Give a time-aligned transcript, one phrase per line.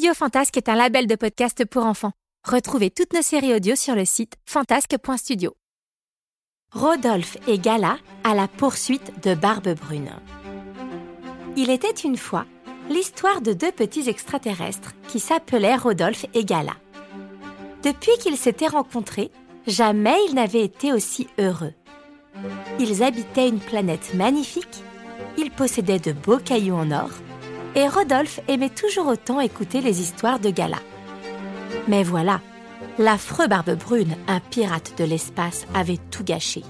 [0.00, 2.12] Studio Fantasque est un label de podcast pour enfants.
[2.48, 5.54] Retrouvez toutes nos séries audio sur le site fantasque.studio.
[6.72, 10.08] Rodolphe et Gala à la poursuite de Barbe Brune.
[11.54, 12.46] Il était une fois
[12.88, 16.76] l'histoire de deux petits extraterrestres qui s'appelaient Rodolphe et Gala.
[17.82, 19.30] Depuis qu'ils s'étaient rencontrés,
[19.66, 21.74] jamais ils n'avaient été aussi heureux.
[22.78, 24.82] Ils habitaient une planète magnifique,
[25.36, 27.10] ils possédaient de beaux cailloux en or,
[27.74, 30.78] et Rodolphe aimait toujours autant écouter les histoires de Gala.
[31.88, 32.40] Mais voilà,
[32.98, 36.62] l'affreux Barbe Brune, un pirate de l'espace, avait tout gâché.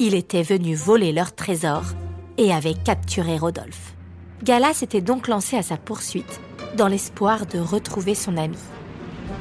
[0.00, 1.82] Il était venu voler leur trésor
[2.36, 3.94] et avait capturé Rodolphe.
[4.44, 6.40] Gala s'était donc lancé à sa poursuite
[6.76, 8.58] dans l'espoir de retrouver son ami.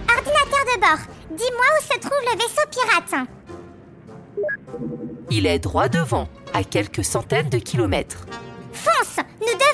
[0.09, 3.27] Ordinateur de bord, dis-moi où se trouve le vaisseau pirate.
[5.29, 8.25] Il est droit devant, à quelques centaines de kilomètres.
[8.71, 9.66] Fonce, nous devons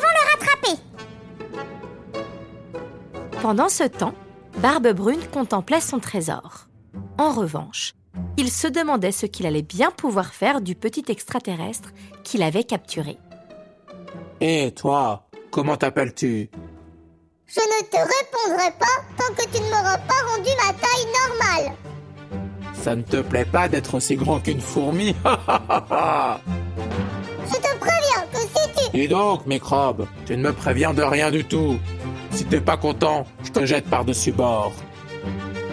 [3.43, 4.15] Pendant ce temps,
[4.59, 6.69] Barbe Brune contemplait son trésor.
[7.17, 7.93] En revanche,
[8.37, 11.89] il se demandait ce qu'il allait bien pouvoir faire du petit extraterrestre
[12.23, 13.17] qu'il avait capturé.
[14.39, 16.49] Et toi, comment t'appelles-tu?
[17.45, 21.75] Je ne te répondrai pas tant que tu ne m'auras pas rendu ma taille normale.
[22.73, 25.13] Ça ne te plaît pas d'être aussi grand qu'une fourmi?
[25.25, 25.31] Je
[27.57, 28.89] te préviens que si tu...
[28.97, 31.77] Dis donc, microbe, tu ne me préviens de rien du tout.
[32.33, 34.73] Si t'es pas content, je te jette par-dessus bord.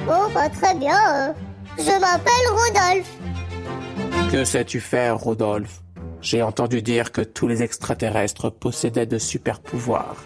[0.08, 1.28] Oh, bah très bien.
[1.28, 1.32] euh,
[1.78, 4.30] Je m'appelle Rodolphe.
[4.30, 5.80] Que sais-tu faire, Rodolphe?
[6.20, 10.16] J'ai entendu dire que tous les extraterrestres possédaient de super pouvoirs.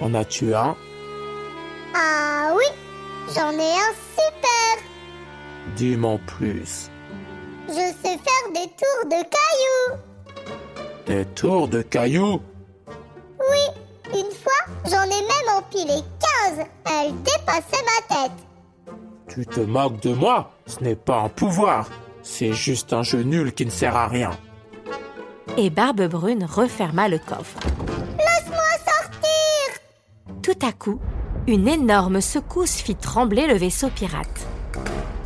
[0.00, 0.76] En as-tu un?
[1.94, 2.64] Ah oui,
[3.34, 4.84] j'en ai un super.
[5.76, 6.88] Dis-moi plus.
[7.68, 9.98] Je sais faire des tours de cailloux.
[11.06, 12.40] Des tours de cailloux?
[12.88, 15.33] Oui, une fois, j'en ai même
[15.74, 16.00] empilé
[16.56, 16.66] 15.
[16.86, 18.32] Elle dépassait ma tête.
[19.28, 20.52] Tu te moques de moi?
[20.66, 21.88] Ce n'est pas un pouvoir.
[22.22, 24.30] C'est juste un jeu nul qui ne sert à rien.
[25.56, 27.58] Et Barbe Brune referma le coffre.
[28.18, 30.40] Laisse-moi sortir.
[30.42, 31.00] Tout à coup,
[31.46, 34.46] une énorme secousse fit trembler le vaisseau pirate.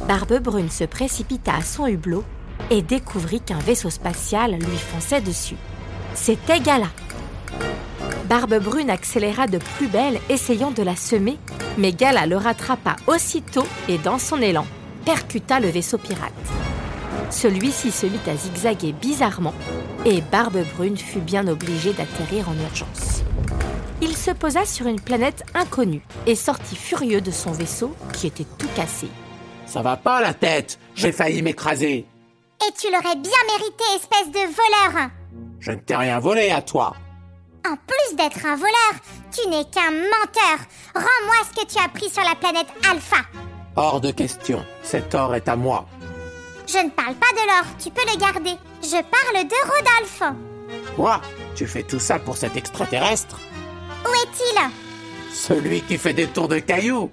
[0.06, 2.24] Barbe Brune se précipita à son hublot
[2.70, 5.56] et découvrit qu'un vaisseau spatial lui fonçait dessus.
[6.14, 6.88] C'était Gala.
[8.28, 11.38] Barbe Brune accéléra de plus belle, essayant de la semer,
[11.78, 14.66] mais Gala le rattrapa aussitôt et dans son élan,
[15.06, 16.32] percuta le vaisseau pirate.
[17.30, 19.54] Celui-ci se mit à zigzaguer bizarrement
[20.04, 23.22] et Barbe Brune fut bien obligée d'atterrir en urgence.
[24.02, 28.46] Il se posa sur une planète inconnue et sortit furieux de son vaisseau qui était
[28.58, 29.08] tout cassé.
[29.64, 32.04] Ça va pas la tête J'ai failli m'écraser.
[32.66, 35.10] Et tu l'aurais bien mérité, espèce de voleur.
[35.60, 36.94] Je ne t'ai rien volé à toi.
[37.70, 38.92] En plus d'être un voleur,
[39.30, 40.58] tu n'es qu'un menteur.
[40.94, 43.18] Rends-moi ce que tu as pris sur la planète Alpha.
[43.76, 44.64] Hors de question.
[44.82, 45.86] Cet or est à moi.
[46.66, 48.54] Je ne parle pas de l'or, tu peux le garder.
[48.82, 50.22] Je parle de Rodolphe.
[50.96, 51.20] Quoi?
[51.54, 53.38] Tu fais tout ça pour cet extraterrestre?
[54.06, 54.70] Où est-il?
[55.34, 57.10] Celui qui fait des tours de cailloux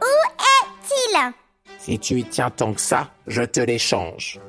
[0.00, 0.04] Où
[0.40, 1.32] est-il?
[1.78, 4.40] Si tu y tiens tant que ça, je te l'échange.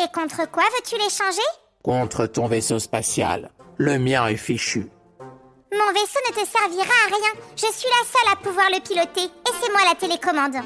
[0.00, 1.48] Et contre quoi veux-tu l'échanger
[1.82, 3.50] Contre ton vaisseau spatial.
[3.80, 4.88] Le mien est fichu.
[5.20, 7.40] Mon vaisseau ne te servira à rien.
[7.54, 9.26] Je suis la seule à pouvoir le piloter.
[9.26, 10.64] Et c'est moi la télécommande.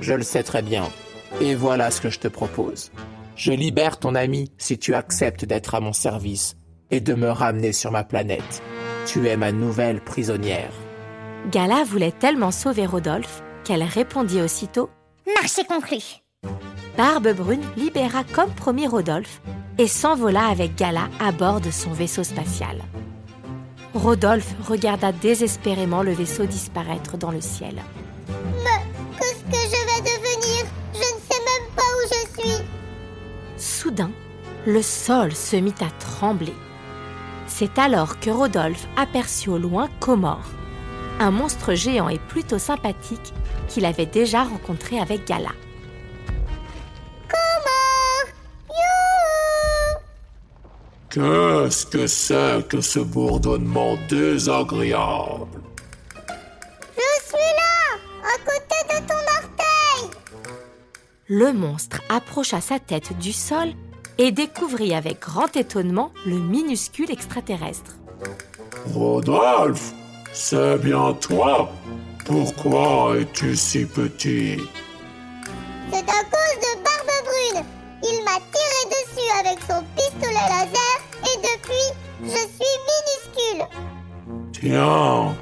[0.00, 0.88] Je le sais très bien.
[1.40, 2.90] Et voilà ce que je te propose.
[3.36, 6.56] Je libère ton ami si tu acceptes d'être à mon service
[6.90, 8.62] et de me ramener sur ma planète.
[9.06, 10.72] Tu es ma nouvelle prisonnière.
[11.52, 14.90] Gala voulait tellement sauver Rodolphe qu'elle répondit aussitôt
[15.40, 15.98] Marché conclu.
[16.96, 19.40] Barbe Brune libéra comme promis Rodolphe
[19.78, 22.82] et s'envola avec Gala à bord de son vaisseau spatial.
[23.94, 27.82] Rodolphe regarda désespérément le vaisseau disparaître dans le ciel.
[28.28, 28.82] Mais
[29.18, 30.66] qu'est-ce que je vais devenir?
[30.92, 32.64] Je ne sais même pas où je suis.
[33.56, 34.10] Soudain,
[34.66, 36.54] le sol se mit à trembler.
[37.46, 40.42] C'est alors que Rodolphe aperçut au loin Comor,
[41.20, 43.32] un monstre géant et plutôt sympathique
[43.68, 45.52] qu'il avait déjà rencontré avec Gala.
[51.16, 55.46] Qu'est-ce que c'est que ce bourdonnement désagréable?
[56.94, 60.10] Je suis là, à côté de ton orteil.
[61.28, 63.68] Le monstre approcha sa tête du sol
[64.18, 67.96] et découvrit avec grand étonnement le minuscule extraterrestre.
[68.92, 69.94] Rodolphe,
[70.34, 71.72] c'est bien toi
[72.26, 74.58] Pourquoi es-tu si petit?
[75.90, 77.64] C'est à cause de Barbe Brune.
[78.02, 80.75] Il m'a tiré dessus avec son pistolet laser
[84.66, 85.32] Tiens,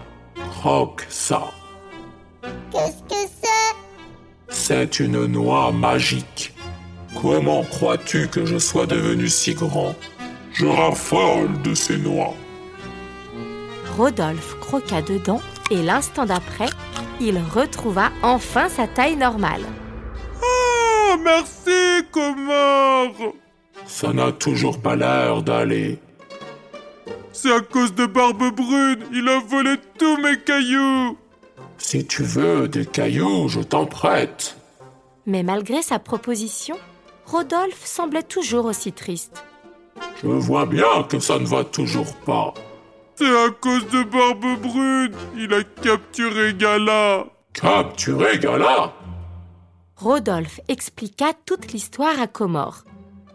[0.51, 1.45] croque ça.
[2.71, 3.75] Qu'est-ce que c'est?
[4.49, 6.53] C'est une noix magique.
[7.23, 9.95] Comment crois-tu que je sois devenu si grand?
[10.53, 12.35] Je raffole de ces noix.
[13.97, 16.69] Rodolphe croqua dedans et l'instant d'après,
[17.19, 19.65] il retrouva enfin sa taille normale.
[20.43, 23.33] Ah, merci, Comore
[23.87, 25.99] Ça n'a toujours pas l'air d'aller.
[27.35, 31.19] C'est à cause de Barbe Brune, il a volé tous mes cailloux
[31.79, 34.57] Si tu veux des cailloux, je t'en prête.
[35.27, 36.77] Mais malgré sa proposition,
[37.27, 39.45] Rodolphe semblait toujours aussi triste.
[40.23, 42.55] Je vois bien que ça ne va toujours pas.
[43.17, 48.93] C'est à cause de Barbe Brune, il a capturé Gala Capturé Gala?
[49.97, 52.85] Rodolphe expliqua toute l'histoire à Comore.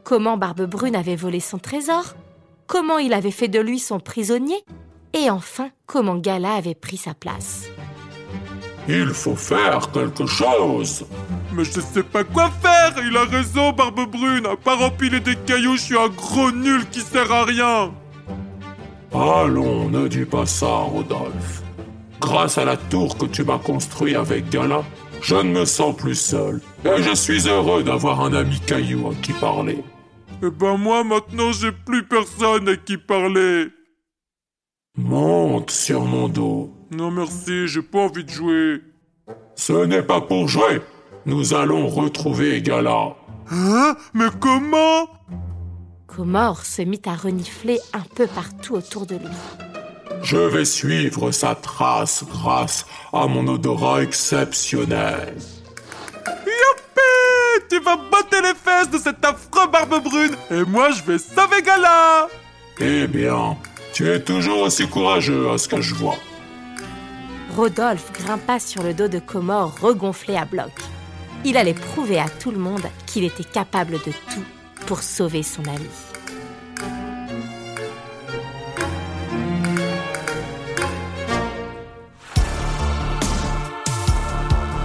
[0.06, 2.16] Comment Barbe Brune avait volé son trésor,
[2.70, 4.64] comment il avait fait de lui son prisonnier,
[5.14, 7.68] et enfin comment Gala avait pris sa place.
[8.88, 11.06] Il faut faire quelque chose.
[11.52, 15.36] Mais je sais pas quoi faire Il a raison, Barbe Brune À part empiler des
[15.36, 17.92] cailloux, je suis un gros nul qui sert à rien
[19.14, 21.64] Allons, ne dis pas ça, Rodolphe.
[22.22, 24.84] Grâce à la tour que tu m'as construite avec Gala,
[25.22, 26.62] je ne me sens plus seul.
[26.86, 29.84] Et je suis heureux d'avoir un ami caillou à qui parler.
[30.42, 33.68] Eh ben moi, maintenant, j'ai plus personne à qui parler
[34.98, 36.74] Monte sur mon dos.
[36.92, 38.82] Non merci, j'ai pas envie de jouer.
[39.56, 40.82] Ce n'est pas pour jouer.
[41.26, 43.16] Nous allons retrouver Gala.
[43.52, 43.96] Hein?
[44.14, 45.08] Mais comment?
[46.08, 49.28] Comore se mit à renifler un peu partout autour de lui.
[50.24, 55.36] Je vais suivre sa trace grâce à mon odorat exceptionnel.
[57.98, 62.28] Botter les fesses de cet affreux barbe brune et moi je vais sauver Gala
[62.80, 63.58] Eh bien,
[63.94, 66.18] tu es toujours aussi courageux à ce que je vois.
[67.56, 70.72] Rodolphe grimpa sur le dos de Comore regonflé à bloc.
[71.46, 74.44] Il allait prouver à tout le monde qu'il était capable de tout
[74.86, 75.90] pour sauver son ami.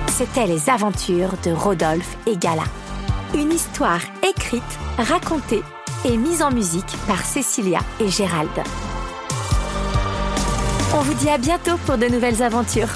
[0.09, 2.63] C'était les aventures de Rodolphe et Gala.
[3.35, 4.63] Une histoire écrite,
[4.97, 5.65] racontée
[6.05, 8.49] et mise en musique par Cécilia et Gérald.
[10.95, 12.93] On vous dit à bientôt pour de nouvelles aventures.